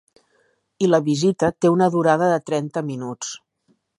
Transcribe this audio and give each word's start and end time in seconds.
I 0.85 0.89
la 0.93 0.99
visita 1.09 1.51
té 1.65 1.71
una 1.75 1.91
durada 1.97 2.31
de 2.33 2.41
trenta 2.49 2.85
minuts. 2.91 3.37